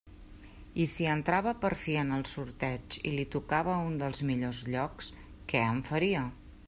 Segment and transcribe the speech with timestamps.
[0.83, 5.15] I si entrava per fi en el sorteig i li tocava un dels millors llocs,
[5.53, 6.25] què en faria?